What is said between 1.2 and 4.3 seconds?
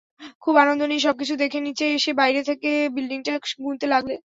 দেখে নিচে এসে বাইরে থেকে বিল্ডিংটা গুনতে লাগলে।